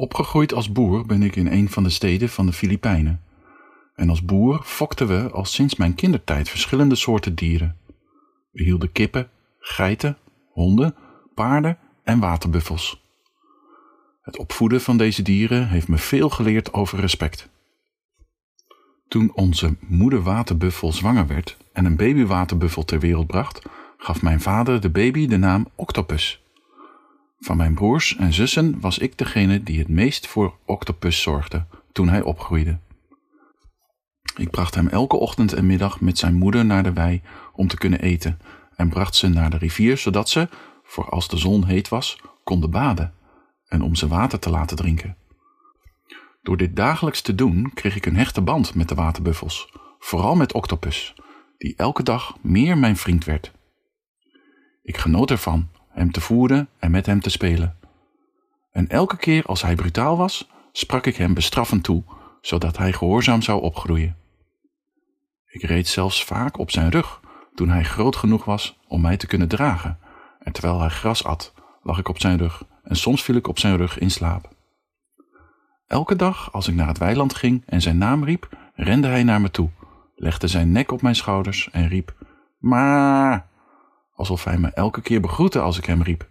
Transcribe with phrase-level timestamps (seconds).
[0.00, 3.20] Opgegroeid als boer ben ik in een van de steden van de Filipijnen.
[3.94, 7.76] En als boer fokten we al sinds mijn kindertijd verschillende soorten dieren.
[8.50, 10.18] We hielden kippen, geiten,
[10.50, 10.94] honden,
[11.34, 13.02] paarden en waterbuffels.
[14.22, 17.48] Het opvoeden van deze dieren heeft me veel geleerd over respect.
[19.08, 23.62] Toen onze moeder waterbuffel zwanger werd en een babywaterbuffel ter wereld bracht,
[23.96, 26.42] gaf mijn vader de baby de naam Octopus.
[27.38, 32.08] Van mijn broers en zussen was ik degene die het meest voor Octopus zorgde toen
[32.08, 32.78] hij opgroeide.
[34.36, 37.76] Ik bracht hem elke ochtend en middag met zijn moeder naar de wei om te
[37.76, 38.38] kunnen eten
[38.76, 40.48] en bracht ze naar de rivier zodat ze,
[40.82, 43.14] voor als de zon heet was, konden baden
[43.66, 45.16] en om ze water te laten drinken.
[46.42, 50.52] Door dit dagelijks te doen kreeg ik een hechte band met de waterbuffels, vooral met
[50.52, 51.14] Octopus,
[51.58, 53.52] die elke dag meer mijn vriend werd.
[54.82, 55.68] Ik genoot ervan
[55.98, 57.76] hem te voeren en met hem te spelen.
[58.70, 62.02] En elke keer als hij brutaal was, sprak ik hem bestraffend toe,
[62.40, 64.16] zodat hij gehoorzaam zou opgroeien.
[65.46, 67.20] Ik reed zelfs vaak op zijn rug
[67.54, 69.98] toen hij groot genoeg was om mij te kunnen dragen,
[70.38, 73.58] en terwijl hij gras at, lag ik op zijn rug en soms viel ik op
[73.58, 74.48] zijn rug in slaap.
[75.86, 79.40] Elke dag als ik naar het weiland ging en zijn naam riep, rende hij naar
[79.40, 79.70] me toe,
[80.14, 82.14] legde zijn nek op mijn schouders en riep:
[82.58, 83.47] Maar!
[84.18, 86.28] Alsof hij me elke keer begroette als ik hem riep.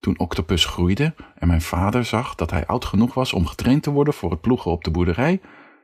[0.00, 3.90] Toen Octopus groeide en mijn vader zag dat hij oud genoeg was om getraind te
[3.90, 5.40] worden voor het ploegen op de boerderij,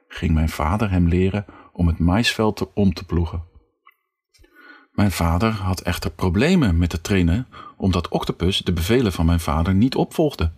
[0.09, 3.43] ging mijn vader hem leren om het maisveld om te ploegen.
[4.93, 9.75] Mijn vader had echter problemen met het trainen omdat Octopus de bevelen van mijn vader
[9.75, 10.53] niet opvolgde.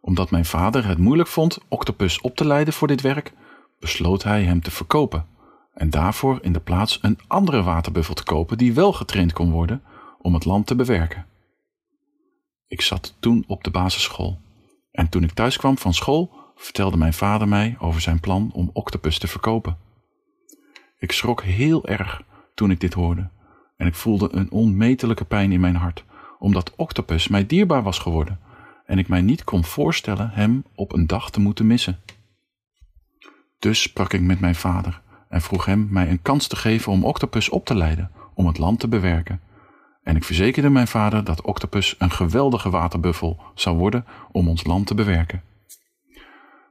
[0.00, 3.32] Omdat mijn vader het moeilijk vond Octopus op te leiden voor dit werk,
[3.78, 5.31] besloot hij hem te verkopen
[5.74, 9.82] en daarvoor in de plaats een andere waterbuffel te kopen die wel getraind kon worden
[10.18, 11.26] om het land te bewerken.
[12.66, 14.40] Ik zat toen op de basisschool
[14.90, 18.70] en toen ik thuis kwam van school vertelde mijn vader mij over zijn plan om
[18.72, 19.78] Octopus te verkopen.
[20.98, 22.22] Ik schrok heel erg
[22.54, 23.30] toen ik dit hoorde
[23.76, 26.04] en ik voelde een onmetelijke pijn in mijn hart,
[26.38, 28.40] omdat Octopus mij dierbaar was geworden
[28.86, 32.00] en ik mij niet kon voorstellen hem op een dag te moeten missen.
[33.58, 35.00] Dus sprak ik met mijn vader
[35.32, 38.58] en vroeg hem mij een kans te geven om Octopus op te leiden om het
[38.58, 39.40] land te bewerken.
[40.02, 44.86] En ik verzekerde mijn vader dat Octopus een geweldige waterbuffel zou worden om ons land
[44.86, 45.42] te bewerken.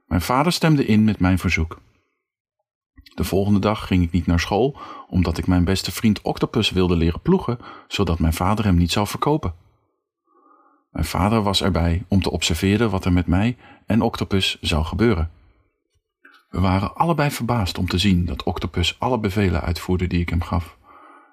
[0.06, 1.80] Mijn vader stemde in met mijn verzoek.
[3.14, 4.78] De volgende dag ging ik niet naar school,
[5.08, 7.58] omdat ik mijn beste vriend Octopus wilde leren ploegen,
[7.88, 9.54] zodat mijn vader hem niet zou verkopen.
[10.90, 13.56] Mijn vader was erbij om te observeren wat er met mij
[13.86, 15.30] en Octopus zou gebeuren.
[16.52, 20.42] We waren allebei verbaasd om te zien dat Octopus alle bevelen uitvoerde die ik hem
[20.42, 20.78] gaf.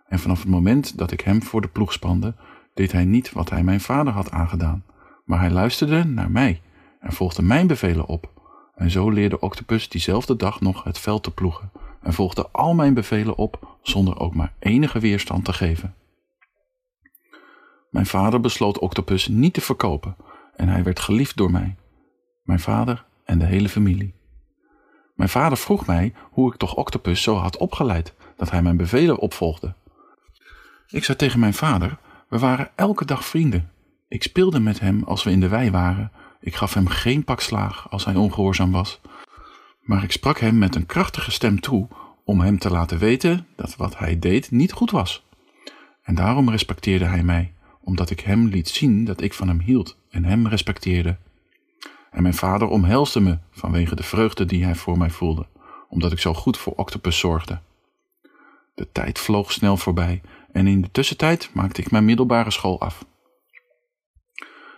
[0.08, 2.36] En vanaf het moment dat ik hem voor de ploeg spande,
[2.74, 4.86] deed hij niet wat hij mijn vader had aangedaan,
[5.26, 6.62] maar hij luisterde naar mij
[7.00, 8.32] en volgde mijn bevelen op.
[8.76, 12.94] En zo leerde Octopus diezelfde dag nog het veld te ploegen en volgde al mijn
[12.94, 15.96] bevelen op zonder ook maar enige weerstand te geven.
[17.90, 20.16] Mijn vader besloot Octopus niet te verkopen
[20.56, 21.76] en hij werd geliefd door mij,
[22.44, 24.19] mijn vader en de hele familie.
[25.20, 29.20] Mijn vader vroeg mij hoe ik toch Octopus zo had opgeleid dat hij mijn bevelen
[29.20, 29.74] opvolgde.
[30.88, 31.98] Ik zei tegen mijn vader:
[32.28, 33.70] We waren elke dag vrienden.
[34.08, 36.12] Ik speelde met hem als we in de wei waren.
[36.40, 39.02] Ik gaf hem geen pak slaag als hij ongehoorzaam was.
[39.82, 41.88] Maar ik sprak hem met een krachtige stem toe
[42.24, 45.26] om hem te laten weten dat wat hij deed niet goed was.
[46.04, 49.98] En daarom respecteerde hij mij, omdat ik hem liet zien dat ik van hem hield
[50.10, 51.18] en hem respecteerde.
[52.12, 55.48] En mijn vader omhelsde me vanwege de vreugde die hij voor mij voelde,
[55.90, 57.60] omdat ik zo goed voor Octopus zorgde.
[58.76, 60.22] De tijd vloog snel voorbij
[60.52, 63.06] en in de tussentijd maakte ik mijn middelbare school af.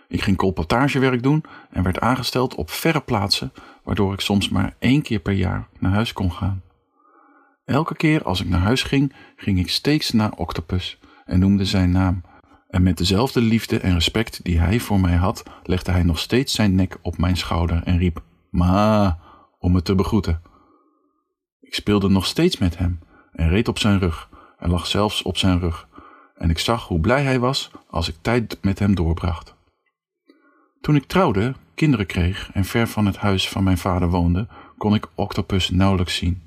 [0.08, 5.02] Ik ging colportagewerk doen en werd aangesteld op verre plaatsen, waardoor ik soms maar één
[5.02, 6.62] keer per jaar naar huis kon gaan.
[7.64, 11.90] Elke keer als ik naar huis ging, ging ik steeds naar Octopus en noemde zijn
[11.90, 12.22] naam,
[12.72, 16.54] en met dezelfde liefde en respect die hij voor mij had, legde hij nog steeds
[16.54, 19.18] zijn nek op mijn schouder en riep: Ma,
[19.58, 20.42] om me te begroeten.
[21.60, 23.00] Ik speelde nog steeds met hem
[23.32, 25.88] en reed op zijn rug en lag zelfs op zijn rug,
[26.34, 29.54] en ik zag hoe blij hij was als ik tijd met hem doorbracht.
[30.80, 34.48] Toen ik trouwde, kinderen kreeg en ver van het huis van mijn vader woonde,
[34.78, 36.42] kon ik Octopus nauwelijks zien.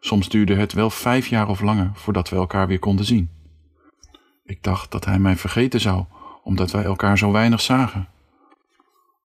[0.00, 3.35] Soms duurde het wel vijf jaar of langer voordat we elkaar weer konden zien.
[4.46, 6.04] Ik dacht dat hij mij vergeten zou,
[6.42, 8.08] omdat wij elkaar zo weinig zagen.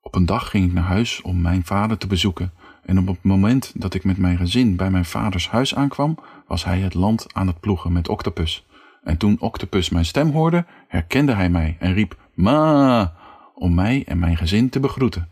[0.01, 2.53] Op een dag ging ik naar huis om mijn vader te bezoeken,
[2.85, 6.63] en op het moment dat ik met mijn gezin bij mijn vaders huis aankwam, was
[6.63, 8.65] hij het land aan het ploegen met Octopus.
[9.03, 13.13] En toen Octopus mijn stem hoorde, herkende hij mij en riep Ma
[13.55, 15.29] om mij en mijn gezin te begroeten.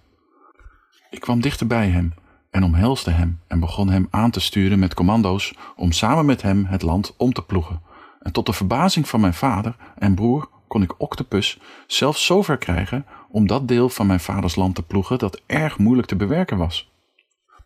[1.09, 2.13] Ik kwam dichter bij hem
[2.51, 6.65] en omhelsde hem en begon hem aan te sturen met commando's om samen met hem
[6.65, 7.81] het land om te ploegen.
[8.19, 13.05] En tot de verbazing van mijn vader en broer kon ik Octopus zelfs zover krijgen
[13.29, 16.91] om dat deel van mijn vaders land te ploegen dat erg moeilijk te bewerken was.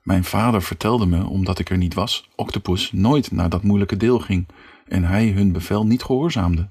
[0.02, 4.20] Mijn vader vertelde me, omdat ik er niet was, Octopus nooit naar dat moeilijke deel
[4.20, 4.48] ging
[4.88, 6.68] en hij hun bevel niet gehoorzaamde.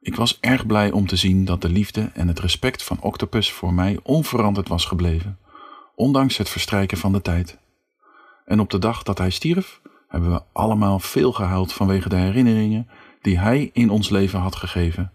[0.00, 3.52] Ik was erg blij om te zien dat de liefde en het respect van Octopus
[3.52, 5.38] voor mij onveranderd was gebleven,
[5.94, 7.58] ondanks het verstrijken van de tijd.
[8.44, 9.80] En op de dag dat hij stierf,
[10.14, 12.88] hebben we allemaal veel gehuild vanwege de herinneringen
[13.20, 15.12] die hij in ons leven had gegeven.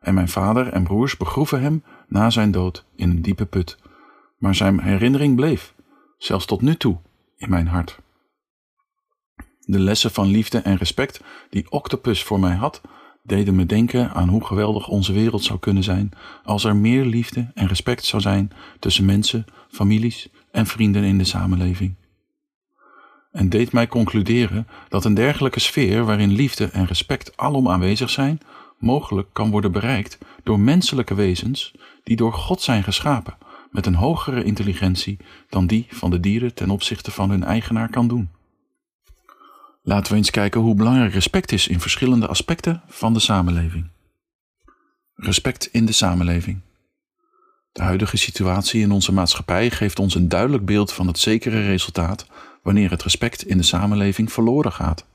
[0.00, 3.78] En mijn vader en broers begroeven hem na zijn dood in een diepe put.
[4.38, 5.74] Maar zijn herinnering bleef,
[6.18, 6.98] zelfs tot nu toe,
[7.36, 7.98] in mijn hart.
[9.60, 11.20] De lessen van liefde en respect
[11.50, 12.80] die Octopus voor mij had,
[13.22, 16.10] deden me denken aan hoe geweldig onze wereld zou kunnen zijn
[16.42, 21.24] als er meer liefde en respect zou zijn tussen mensen, families en vrienden in de
[21.24, 21.94] samenleving.
[23.34, 28.40] En deed mij concluderen dat een dergelijke sfeer waarin liefde en respect alom aanwezig zijn,
[28.78, 33.36] mogelijk kan worden bereikt door menselijke wezens die door God zijn geschapen,
[33.70, 35.16] met een hogere intelligentie
[35.48, 38.30] dan die van de dieren ten opzichte van hun eigenaar kan doen.
[39.82, 43.90] Laten we eens kijken hoe belangrijk respect is in verschillende aspecten van de samenleving.
[45.14, 46.60] Respect in de samenleving.
[47.72, 52.26] De huidige situatie in onze maatschappij geeft ons een duidelijk beeld van het zekere resultaat
[52.64, 55.06] wanneer het respect in de samenleving verloren gaat.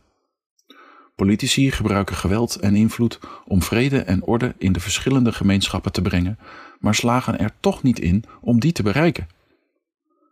[1.16, 6.40] Politici gebruiken geweld en invloed om vrede en orde in de verschillende gemeenschappen te brengen,
[6.80, 9.28] maar slagen er toch niet in om die te bereiken.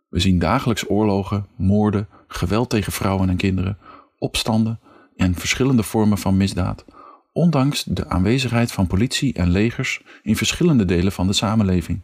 [0.09, 3.77] We zien dagelijks oorlogen, moorden, geweld tegen vrouwen en kinderen,
[4.17, 4.79] opstanden
[5.15, 6.85] en verschillende vormen van misdaad,
[7.33, 12.01] ondanks de aanwezigheid van politie en legers in verschillende delen van de samenleving.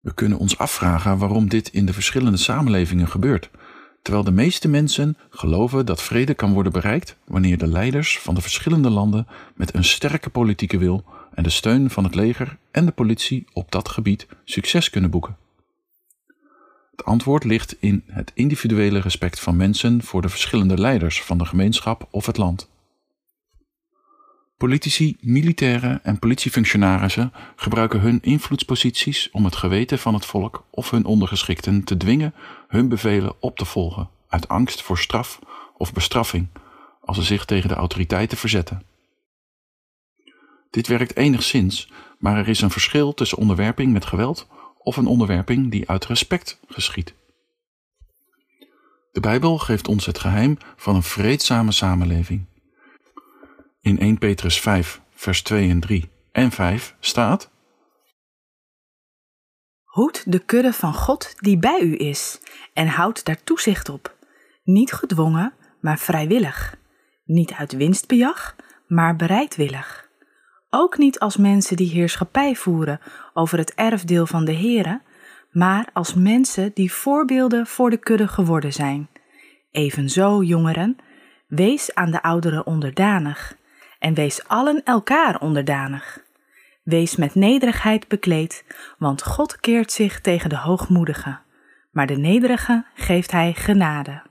[0.00, 3.50] We kunnen ons afvragen waarom dit in de verschillende samenlevingen gebeurt,
[4.06, 8.40] terwijl de meeste mensen geloven dat vrede kan worden bereikt wanneer de leiders van de
[8.40, 11.04] verschillende landen met een sterke politieke wil
[11.34, 15.36] en de steun van het leger en de politie op dat gebied succes kunnen boeken.
[16.90, 21.44] Het antwoord ligt in het individuele respect van mensen voor de verschillende leiders van de
[21.44, 22.68] gemeenschap of het land.
[24.56, 31.04] Politici, militairen en politiefunctionarissen gebruiken hun invloedsposities om het geweten van het volk of hun
[31.04, 32.34] ondergeschikten te dwingen
[32.68, 35.38] hun bevelen op te volgen, uit angst voor straf
[35.76, 36.48] of bestraffing
[37.00, 38.82] als ze zich tegen de autoriteiten verzetten.
[40.70, 44.48] Dit werkt enigszins, maar er is een verschil tussen onderwerping met geweld
[44.78, 47.14] of een onderwerping die uit respect geschiet.
[49.12, 52.46] De Bijbel geeft ons het geheim van een vreedzame samenleving.
[53.86, 57.50] In 1 Petrus 5, vers 2 en 3 en 5 staat:
[59.84, 62.40] Hoed de kudde van God die bij u is
[62.72, 64.16] en houd daar toezicht op.
[64.64, 66.76] Niet gedwongen, maar vrijwillig.
[67.24, 68.56] Niet uit winstbejag,
[68.86, 70.08] maar bereidwillig.
[70.70, 73.00] Ook niet als mensen die heerschappij voeren
[73.34, 75.00] over het erfdeel van de Here,
[75.50, 79.08] maar als mensen die voorbeelden voor de kudde geworden zijn.
[79.70, 80.96] Evenzo, jongeren,
[81.46, 83.56] wees aan de ouderen onderdanig
[84.06, 86.20] en wees allen elkaar onderdanig.
[86.82, 88.64] Wees met nederigheid bekleed,
[88.98, 91.40] want God keert zich tegen de hoogmoedigen,
[91.90, 94.22] maar de nederige geeft hij genade.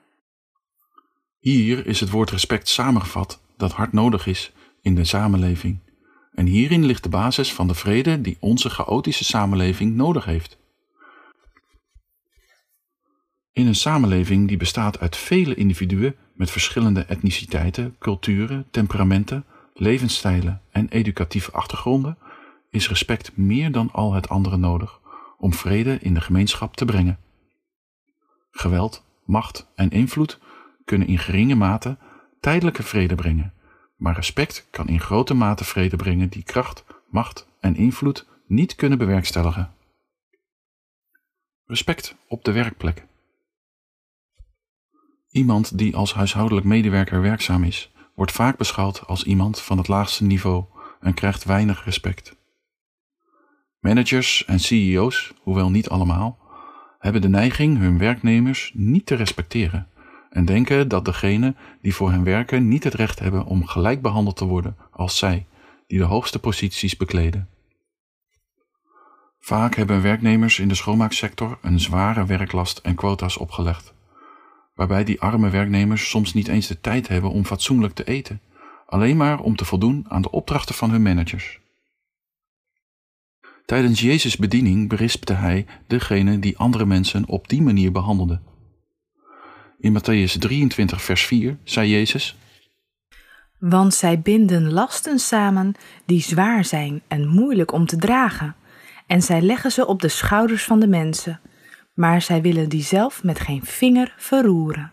[1.39, 5.79] Hier is het woord respect samengevat dat hard nodig is in de samenleving.
[6.33, 10.57] En hierin ligt de basis van de vrede die onze chaotische samenleving nodig heeft.
[13.51, 19.45] In een samenleving die bestaat uit vele individuen met verschillende etniciteiten, culturen, temperamenten,
[19.77, 22.17] levensstijlen en educatieve achtergronden,
[22.69, 24.99] is respect meer dan al het andere nodig
[25.37, 27.19] om vrede in de gemeenschap te brengen.
[28.51, 30.39] Geweld, macht en invloed
[30.85, 31.97] kunnen in geringe mate
[32.39, 33.53] tijdelijke vrede brengen,
[33.95, 38.97] maar respect kan in grote mate vrede brengen die kracht, macht en invloed niet kunnen
[38.97, 39.73] bewerkstelligen.
[41.65, 43.05] Respect op de werkplek.
[45.29, 50.23] Iemand die als huishoudelijk medewerker werkzaam is, wordt vaak beschouwd als iemand van het laagste
[50.23, 50.65] niveau
[50.99, 52.35] en krijgt weinig respect.
[53.79, 56.39] Managers en CEO's, hoewel niet allemaal,
[56.99, 59.87] hebben de neiging hun werknemers niet te respecteren
[60.29, 64.37] en denken dat degenen die voor hen werken niet het recht hebben om gelijk behandeld
[64.37, 65.45] te worden als zij,
[65.87, 67.49] die de hoogste posities bekleden.
[69.39, 73.93] Vaak hebben werknemers in de schoonmaaksector een zware werklast en quota's opgelegd,
[74.75, 78.41] waarbij die arme werknemers soms niet eens de tijd hebben om fatsoenlijk te eten,
[78.85, 81.59] alleen maar om te voldoen aan de opdrachten van hun managers.
[83.65, 88.39] Tijdens Jezus' bediening berispte hij degene die andere mensen op die manier behandelde.
[89.79, 92.37] In Matthäus 23, vers 4 zei Jezus:
[93.59, 95.73] Want zij binden lasten samen
[96.05, 98.55] die zwaar zijn en moeilijk om te dragen,
[99.07, 101.39] en zij leggen ze op de schouders van de mensen,
[101.95, 104.91] maar zij willen die zelf met geen vinger verroeren.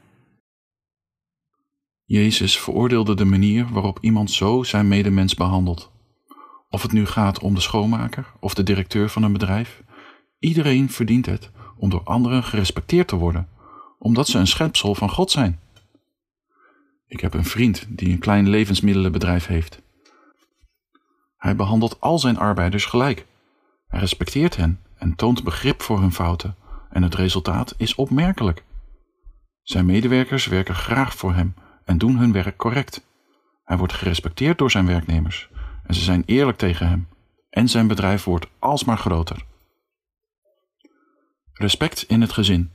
[2.05, 5.91] Jezus veroordeelde de manier waarop iemand zo zijn medemens behandelt.
[6.69, 9.83] Of het nu gaat om de schoonmaker of de directeur van een bedrijf,
[10.39, 13.49] iedereen verdient het om door anderen gerespecteerd te worden,
[13.99, 15.61] omdat ze een schepsel van God zijn.
[17.07, 19.83] Ik heb een vriend die een klein levensmiddelenbedrijf heeft.
[21.37, 23.27] Hij behandelt al zijn arbeiders gelijk.
[23.89, 26.57] Hij respecteert hen en toont begrip voor hun fouten,
[26.93, 28.65] en het resultaat is opmerkelijk.
[29.63, 33.07] Zijn medewerkers werken graag voor hem en doen hun werk correct.
[33.65, 35.51] Hij wordt gerespecteerd door zijn werknemers
[35.85, 37.09] en ze zijn eerlijk tegen hem.
[37.51, 39.45] En zijn bedrijf wordt alsmaar groter.
[41.53, 42.71] Respect in het gezin.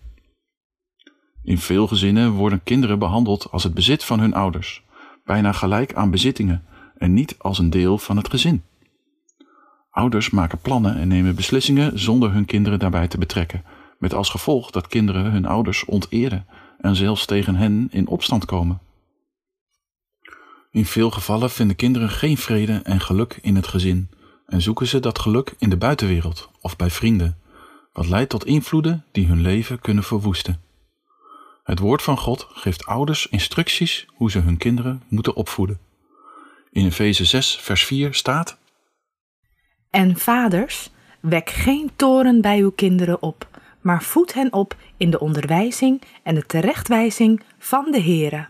[1.44, 4.84] In veel gezinnen worden kinderen behandeld als het bezit van hun ouders,
[5.24, 6.66] bijna gelijk aan bezittingen
[6.98, 8.64] en niet als een deel van het gezin.
[9.90, 13.64] Ouders maken plannen en nemen beslissingen zonder hun kinderen daarbij te betrekken,
[13.98, 16.46] met als gevolg dat kinderen hun ouders onteren
[16.78, 18.80] en zelfs tegen hen in opstand komen.
[20.72, 24.10] In veel gevallen vinden kinderen geen vrede en geluk in het gezin
[24.46, 27.38] en zoeken ze dat geluk in de buitenwereld of bij vrienden,
[27.94, 30.62] wat leidt tot invloeden die hun leven kunnen verwoesten.
[31.64, 35.80] Het woord van God geeft ouders instructies hoe ze hun kinderen moeten opvoeden.
[36.72, 38.58] In Efeze 6, vers 4 staat:
[39.90, 40.90] En vaders,
[41.20, 43.48] wek geen toren bij uw kinderen op,
[43.82, 48.48] maar voed hen op in de onderwijzing en de terechtwijzing van de Heere.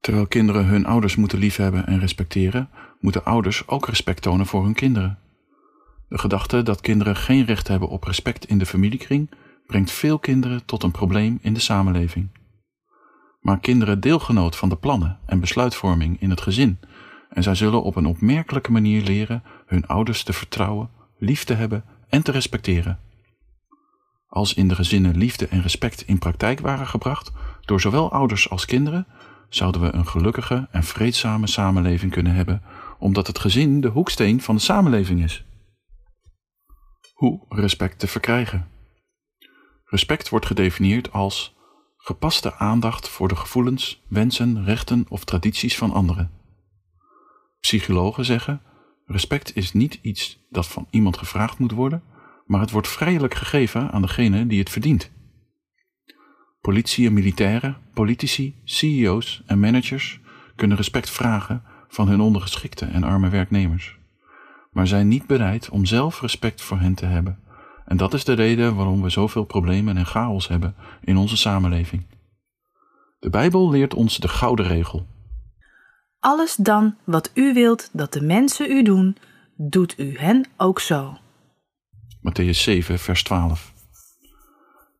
[0.00, 2.70] Terwijl kinderen hun ouders moeten liefhebben en respecteren,
[3.00, 5.18] moeten ouders ook respect tonen voor hun kinderen.
[6.08, 9.30] De gedachte dat kinderen geen recht hebben op respect in de familiekring
[9.66, 12.28] brengt veel kinderen tot een probleem in de samenleving.
[13.40, 16.78] Maar kinderen deelgenoot van de plannen en besluitvorming in het gezin
[17.30, 21.84] en zij zullen op een opmerkelijke manier leren hun ouders te vertrouwen, lief te hebben
[22.08, 22.98] en te respecteren.
[24.28, 28.64] Als in de gezinnen liefde en respect in praktijk waren gebracht door zowel ouders als
[28.64, 29.06] kinderen,
[29.48, 32.62] zouden we een gelukkige en vreedzame samenleving kunnen hebben,
[32.98, 35.44] omdat het gezin de hoeksteen van de samenleving is.
[37.12, 38.68] Hoe respect te verkrijgen?
[39.84, 41.56] Respect wordt gedefinieerd als
[41.96, 46.30] gepaste aandacht voor de gevoelens, wensen, rechten of tradities van anderen.
[47.60, 48.62] Psychologen zeggen:
[49.06, 52.02] respect is niet iets dat van iemand gevraagd moet worden,
[52.48, 55.10] maar het wordt vrijelijk gegeven aan degene die het verdient.
[56.60, 60.20] Politie en militairen, politici, CEO's en managers
[60.56, 63.98] kunnen respect vragen van hun ondergeschikte en arme werknemers,
[64.70, 67.38] maar zijn niet bereid om zelf respect voor hen te hebben.
[67.84, 72.06] En dat is de reden waarom we zoveel problemen en chaos hebben in onze samenleving.
[73.18, 75.06] De Bijbel leert ons de gouden regel.
[76.18, 79.16] Alles dan wat u wilt dat de mensen u doen,
[79.56, 81.18] doet u hen ook zo.
[82.20, 83.72] Matthäus 7, vers 12.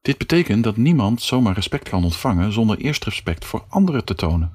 [0.03, 4.53] Dit betekent dat niemand zomaar respect kan ontvangen zonder eerst respect voor anderen te tonen.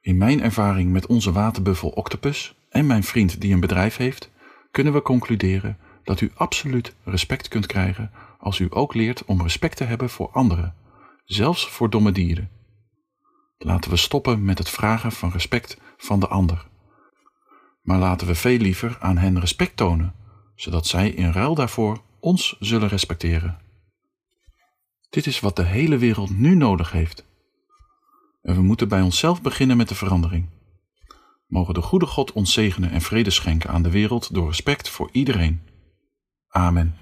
[0.00, 4.30] In mijn ervaring met onze waterbuffel Octopus en mijn vriend die een bedrijf heeft,
[4.70, 9.76] kunnen we concluderen dat u absoluut respect kunt krijgen als u ook leert om respect
[9.76, 10.74] te hebben voor anderen,
[11.24, 12.50] zelfs voor domme dieren.
[13.58, 16.66] Laten we stoppen met het vragen van respect van de ander.
[17.82, 20.14] Maar laten we veel liever aan hen respect tonen,
[20.60, 23.58] zodat zij in ruil daarvoor ons zullen respecteren.
[25.10, 27.24] Dit is wat de hele wereld nu nodig heeft.
[28.42, 30.48] En we moeten bij onszelf beginnen met de verandering.
[31.46, 35.08] Mogen de goede God ons zegenen en vrede schenken aan de wereld door respect voor
[35.12, 35.60] iedereen.
[36.48, 36.96] Amen.